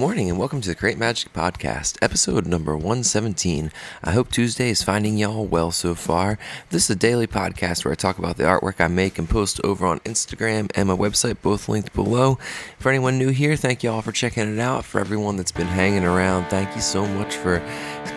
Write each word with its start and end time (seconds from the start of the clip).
welcome 0.00 0.60
to 0.60 0.68
the 0.68 0.74
Create 0.74 0.98
Magic 0.98 1.32
Podcast, 1.32 1.96
episode 2.02 2.46
number 2.46 2.74
117. 2.74 3.70
I 4.02 4.10
hope 4.10 4.30
Tuesday 4.30 4.68
is 4.68 4.82
finding 4.82 5.16
y'all 5.16 5.46
well 5.46 5.70
so 5.70 5.94
far. 5.94 6.36
This 6.70 6.84
is 6.84 6.96
a 6.96 6.98
daily 6.98 7.28
podcast 7.28 7.84
where 7.84 7.92
I 7.92 7.94
talk 7.94 8.18
about 8.18 8.36
the 8.36 8.42
artwork 8.42 8.80
I 8.80 8.88
make 8.88 9.18
and 9.18 9.30
post 9.30 9.60
over 9.62 9.86
on 9.86 10.00
Instagram 10.00 10.70
and 10.74 10.88
my 10.88 10.96
website, 10.96 11.36
both 11.42 11.68
linked 11.68 11.92
below. 11.94 12.38
For 12.78 12.88
anyone 12.88 13.18
new 13.18 13.28
here, 13.28 13.54
thank 13.54 13.84
y'all 13.84 14.02
for 14.02 14.10
checking 14.10 14.52
it 14.52 14.58
out. 14.58 14.84
For 14.84 15.00
everyone 15.00 15.36
that's 15.36 15.52
been 15.52 15.68
hanging 15.68 16.04
around, 16.04 16.46
thank 16.46 16.74
you 16.74 16.82
so 16.82 17.06
much 17.06 17.36
for 17.36 17.60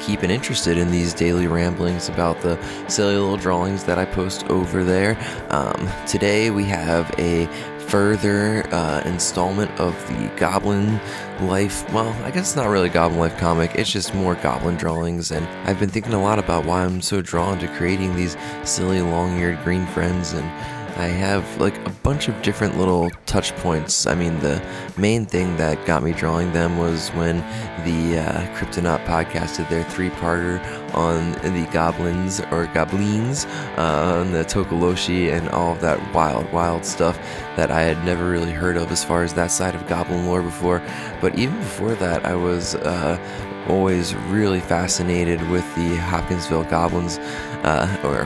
keeping 0.07 0.31
interested 0.31 0.77
in 0.77 0.89
these 0.89 1.13
daily 1.13 1.47
ramblings 1.47 2.07
about 2.07 2.39
the 2.39 2.57
silly 2.87 3.15
little 3.15 3.35
drawings 3.35 3.83
that 3.83 3.99
I 3.99 4.05
post 4.05 4.45
over 4.45 4.81
there. 4.81 5.17
Um, 5.49 5.89
today 6.07 6.49
we 6.49 6.63
have 6.63 7.13
a 7.19 7.45
further 7.89 8.65
uh, 8.73 9.01
installment 9.03 9.69
of 9.81 9.93
the 10.07 10.31
Goblin 10.37 11.01
Life. 11.41 11.91
Well, 11.91 12.13
I 12.23 12.31
guess 12.31 12.47
it's 12.47 12.55
not 12.55 12.69
really 12.69 12.87
Goblin 12.87 13.19
Life 13.19 13.37
comic, 13.37 13.75
it's 13.75 13.91
just 13.91 14.15
more 14.15 14.35
Goblin 14.35 14.77
drawings. 14.77 15.31
And 15.31 15.45
I've 15.69 15.77
been 15.77 15.89
thinking 15.89 16.13
a 16.13 16.21
lot 16.21 16.39
about 16.39 16.65
why 16.65 16.85
I'm 16.85 17.01
so 17.01 17.21
drawn 17.21 17.59
to 17.59 17.67
creating 17.75 18.15
these 18.15 18.37
silly 18.63 19.01
long 19.01 19.37
eared 19.37 19.61
green 19.65 19.85
friends 19.87 20.31
and 20.31 20.49
I 20.97 21.05
have 21.05 21.61
like 21.61 21.77
a 21.85 21.91
bunch 22.01 22.27
of 22.27 22.41
different 22.41 22.75
little 22.79 23.11
touch 23.27 23.55
points. 23.57 24.07
I 24.07 24.15
mean, 24.15 24.39
the 24.39 24.59
main 24.97 25.27
thing 25.27 25.55
that 25.57 25.85
got 25.85 26.01
me 26.01 26.11
drawing 26.11 26.51
them 26.53 26.79
was 26.79 27.09
when 27.09 27.37
the 27.85 28.17
uh, 28.19 28.41
Cryptonaut 28.55 29.05
podcast 29.05 29.57
did 29.57 29.69
their 29.69 29.83
three 29.83 30.09
parter 30.09 30.59
on 30.95 31.33
the 31.53 31.69
goblins 31.71 32.39
or 32.49 32.65
goblins, 32.73 33.45
uh, 33.77 34.27
the 34.31 34.43
Tokoloshi, 34.43 35.31
and 35.31 35.47
all 35.49 35.73
of 35.73 35.81
that 35.81 35.99
wild, 36.15 36.51
wild 36.51 36.83
stuff 36.83 37.19
that 37.57 37.69
I 37.69 37.83
had 37.83 38.03
never 38.03 38.27
really 38.27 38.51
heard 38.51 38.75
of 38.75 38.91
as 38.91 39.03
far 39.03 39.21
as 39.21 39.35
that 39.35 39.51
side 39.51 39.75
of 39.75 39.85
goblin 39.87 40.25
lore 40.25 40.41
before. 40.41 40.81
But 41.21 41.37
even 41.37 41.59
before 41.59 41.93
that, 41.95 42.25
I 42.25 42.33
was. 42.35 42.75
Uh, 42.75 43.19
always 43.67 44.15
really 44.29 44.61
fascinated 44.61 45.41
with 45.49 45.75
the 45.75 45.97
Hopkinsville 45.97 46.63
goblins, 46.63 47.17
uh, 47.65 47.99
or 48.01 48.25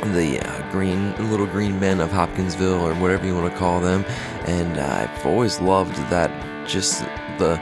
the 0.00 0.40
uh, 0.40 0.70
green 0.72 1.14
little 1.30 1.46
green 1.46 1.78
men 1.78 2.00
of 2.00 2.10
Hopkinsville 2.10 2.80
or 2.80 2.94
whatever 2.94 3.26
you 3.26 3.34
want 3.34 3.52
to 3.52 3.58
call 3.58 3.80
them 3.80 4.04
and 4.46 4.78
uh, 4.78 5.08
I've 5.08 5.26
always 5.26 5.60
loved 5.60 5.96
that 6.10 6.30
just 6.66 7.00
the 7.38 7.60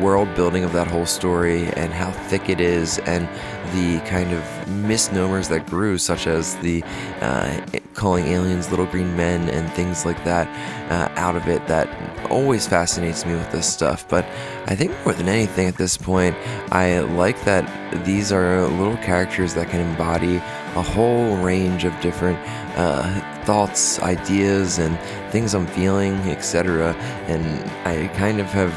world 0.00 0.32
building 0.34 0.64
of 0.64 0.72
that 0.72 0.86
whole 0.86 1.06
story 1.06 1.66
and 1.74 1.92
how 1.92 2.10
thick 2.10 2.48
it 2.48 2.60
is 2.60 2.98
and 3.00 3.28
the 3.72 3.98
kind 4.08 4.32
of 4.32 4.68
misnomers 4.68 5.48
that 5.48 5.66
grew 5.66 5.98
such 5.98 6.26
as 6.26 6.56
the 6.56 6.82
uh, 7.20 7.60
calling 7.94 8.26
aliens 8.26 8.70
little 8.70 8.86
green 8.86 9.16
men 9.16 9.48
and 9.48 9.70
things 9.72 10.04
like 10.04 10.22
that 10.24 10.46
uh, 10.90 11.12
out 11.20 11.36
of 11.36 11.48
it 11.48 11.66
that 11.66 11.88
always 12.30 12.66
fascinates 12.66 13.24
me 13.24 13.34
with 13.34 13.50
this 13.52 13.70
stuff. 13.70 14.08
But 14.08 14.24
i 14.66 14.74
think 14.74 14.92
more 15.04 15.14
than 15.14 15.28
anything 15.28 15.68
at 15.68 15.76
this 15.76 15.96
point 15.96 16.36
i 16.72 16.98
like 17.00 17.42
that 17.44 17.64
these 18.04 18.32
are 18.32 18.66
little 18.66 18.96
characters 18.98 19.54
that 19.54 19.68
can 19.68 19.80
embody 19.80 20.36
a 20.36 20.82
whole 20.82 21.36
range 21.36 21.84
of 21.84 21.98
different 22.00 22.38
uh, 22.76 23.35
thoughts, 23.46 23.98
ideas, 24.00 24.78
and 24.78 24.98
things 25.30 25.54
I'm 25.54 25.66
feeling, 25.66 26.14
etc. 26.28 26.92
And 27.28 27.70
I 27.86 28.08
kind 28.08 28.40
of 28.40 28.46
have 28.46 28.74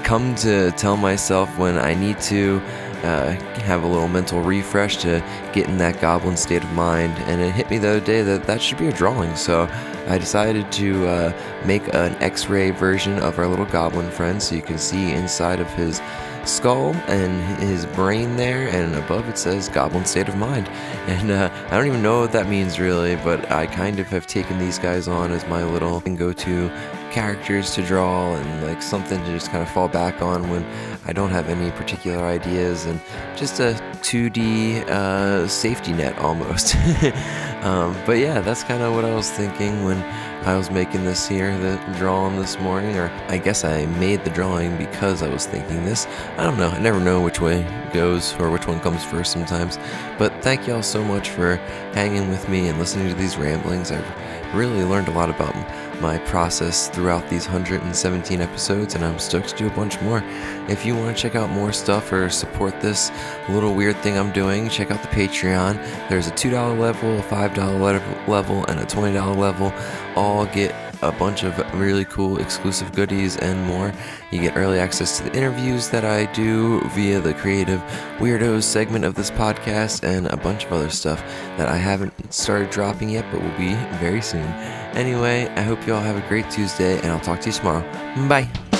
come 0.04 0.34
to 0.36 0.70
tell 0.72 0.96
myself 0.96 1.58
when 1.58 1.78
I 1.78 1.94
need 1.94 2.20
to 2.22 2.60
uh, 3.02 3.32
have 3.62 3.82
a 3.82 3.86
little 3.86 4.08
mental 4.08 4.40
refresh 4.40 4.96
to 4.98 5.22
get 5.52 5.68
in 5.68 5.78
that 5.78 6.00
goblin 6.00 6.36
state 6.36 6.62
of 6.62 6.72
mind. 6.72 7.12
And 7.26 7.40
it 7.40 7.50
hit 7.52 7.70
me 7.70 7.78
the 7.78 7.88
other 7.88 8.00
day 8.00 8.22
that 8.22 8.44
that 8.44 8.62
should 8.62 8.78
be 8.78 8.86
a 8.86 8.92
drawing. 8.92 9.34
So 9.34 9.68
I 10.08 10.18
decided 10.18 10.70
to 10.72 11.06
uh, 11.06 11.32
make 11.64 11.82
an 11.94 12.14
x 12.22 12.46
ray 12.46 12.70
version 12.70 13.18
of 13.20 13.38
our 13.38 13.46
little 13.46 13.66
goblin 13.66 14.10
friend 14.10 14.42
so 14.42 14.54
you 14.54 14.62
can 14.62 14.78
see 14.78 15.12
inside 15.12 15.60
of 15.60 15.70
his 15.74 16.00
skull 16.44 16.94
and 17.06 17.60
his 17.60 17.86
brain 17.86 18.36
there, 18.36 18.68
and 18.68 18.94
above 18.96 19.28
it 19.28 19.38
says 19.38 19.68
Goblin 19.68 20.04
State 20.04 20.28
of 20.28 20.36
Mind. 20.36 20.68
And 21.06 21.30
uh, 21.30 21.50
I 21.70 21.76
don't 21.76 21.86
even 21.86 22.02
know 22.02 22.20
what 22.20 22.32
that 22.32 22.48
means 22.48 22.80
really, 22.80 23.16
but 23.16 23.50
I 23.50 23.66
kind 23.66 23.98
of 23.98 24.08
have 24.08 24.26
taken 24.26 24.58
these 24.58 24.78
guys 24.78 25.08
on 25.08 25.30
as 25.30 25.46
my 25.46 25.62
little 25.62 26.00
go 26.00 26.32
to 26.32 26.70
characters 27.12 27.74
to 27.74 27.82
draw 27.82 28.34
and 28.34 28.66
like 28.66 28.82
something 28.82 29.22
to 29.22 29.26
just 29.26 29.50
kind 29.50 29.62
of 29.62 29.70
fall 29.70 29.86
back 29.88 30.22
on 30.22 30.48
when 30.48 30.64
I 31.04 31.12
don't 31.12 31.30
have 31.30 31.48
any 31.48 31.70
particular 31.72 32.24
ideas 32.24 32.86
and 32.86 33.00
just 33.36 33.60
a 33.60 33.74
2D 34.00 34.88
uh, 34.88 35.46
safety 35.46 35.92
net 35.92 36.18
almost. 36.18 36.74
um, 37.62 37.96
but 38.06 38.18
yeah, 38.18 38.40
that's 38.40 38.64
kind 38.64 38.82
of 38.82 38.94
what 38.94 39.04
I 39.04 39.14
was 39.14 39.30
thinking 39.30 39.84
when 39.84 39.98
I 40.46 40.56
was 40.56 40.70
making 40.70 41.04
this 41.04 41.28
here, 41.28 41.56
the 41.58 41.76
drawing 41.98 42.36
this 42.36 42.58
morning, 42.58 42.96
or 42.96 43.10
I 43.28 43.38
guess 43.38 43.62
I 43.62 43.86
made 43.86 44.24
the 44.24 44.30
drawing 44.30 44.76
because 44.76 45.22
I 45.22 45.28
was 45.28 45.46
thinking 45.46 45.84
this. 45.84 46.06
I 46.36 46.44
don't 46.44 46.58
know. 46.58 46.68
I 46.68 46.80
never 46.80 46.98
know 46.98 47.20
which 47.20 47.40
way 47.40 47.62
goes 47.92 48.34
or 48.40 48.50
which 48.50 48.66
one 48.66 48.80
comes 48.80 49.04
first 49.04 49.32
sometimes. 49.32 49.78
But 50.18 50.32
thank 50.42 50.66
y'all 50.66 50.82
so 50.82 51.04
much 51.04 51.28
for 51.28 51.56
hanging 51.94 52.28
with 52.28 52.48
me 52.48 52.68
and 52.68 52.78
listening 52.78 53.08
to 53.08 53.14
these 53.14 53.36
ramblings. 53.36 53.92
I've 53.92 54.54
really 54.54 54.82
learned 54.82 55.08
a 55.08 55.12
lot 55.12 55.30
about 55.30 55.54
my 56.02 56.18
process 56.18 56.88
throughout 56.88 57.26
these 57.30 57.46
117 57.46 58.40
episodes, 58.40 58.94
and 58.94 59.04
I'm 59.04 59.18
stoked 59.18 59.50
to 59.50 59.56
do 59.56 59.66
a 59.68 59.70
bunch 59.70 59.98
more. 60.02 60.22
If 60.68 60.84
you 60.84 60.96
want 60.96 61.16
to 61.16 61.22
check 61.22 61.36
out 61.36 61.48
more 61.50 61.72
stuff 61.72 62.12
or 62.12 62.28
support 62.28 62.80
this 62.80 63.10
little 63.48 63.74
weird 63.74 63.96
thing 63.98 64.18
I'm 64.18 64.32
doing, 64.32 64.68
check 64.68 64.90
out 64.90 65.00
the 65.00 65.08
Patreon. 65.08 65.76
There's 66.08 66.26
a 66.26 66.32
$2 66.32 66.78
level, 66.78 67.18
a 67.18 67.22
$5 67.22 68.28
level, 68.28 68.64
and 68.66 68.80
a 68.80 68.84
$20 68.84 69.36
level. 69.36 69.72
All 70.16 70.44
get 70.46 70.74
a 71.02 71.12
bunch 71.12 71.42
of 71.42 71.58
really 71.78 72.04
cool 72.06 72.38
exclusive 72.38 72.92
goodies 72.92 73.36
and 73.36 73.62
more. 73.64 73.92
You 74.30 74.40
get 74.40 74.56
early 74.56 74.78
access 74.78 75.18
to 75.18 75.24
the 75.24 75.36
interviews 75.36 75.88
that 75.90 76.04
I 76.04 76.32
do 76.32 76.80
via 76.90 77.20
the 77.20 77.34
Creative 77.34 77.80
Weirdos 78.18 78.62
segment 78.62 79.04
of 79.04 79.14
this 79.14 79.30
podcast 79.30 80.04
and 80.04 80.26
a 80.28 80.36
bunch 80.36 80.64
of 80.64 80.72
other 80.72 80.90
stuff 80.90 81.20
that 81.56 81.68
I 81.68 81.76
haven't 81.76 82.32
started 82.32 82.70
dropping 82.70 83.10
yet 83.10 83.26
but 83.30 83.42
will 83.42 83.58
be 83.58 83.74
very 83.98 84.22
soon. 84.22 84.46
Anyway, 84.94 85.48
I 85.56 85.62
hope 85.62 85.86
you 85.86 85.94
all 85.94 86.00
have 86.00 86.16
a 86.16 86.28
great 86.28 86.50
Tuesday 86.50 86.98
and 86.98 87.06
I'll 87.06 87.20
talk 87.20 87.40
to 87.40 87.48
you 87.48 87.52
tomorrow. 87.52 87.82
Bye. 88.28 88.71